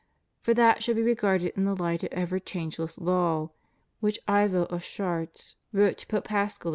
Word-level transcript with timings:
For 0.41 0.55
that 0.55 0.81
should 0.81 0.95
be 0.95 1.03
regarded 1.03 1.53
in 1.55 1.63
the 1.65 1.75
light 1.75 2.01
of 2.03 2.11
an 2.11 2.17
ever 2.17 2.39
changeless 2.39 2.97
law 2.97 3.51
which 3.99 4.19
Ivo 4.27 4.65
of 4.65 4.81
Chartres 4.81 5.57
wrote 5.71 5.99
to 5.99 6.07
Pope 6.07 6.23
Paschal 6.23 6.69
II. 6.69 6.69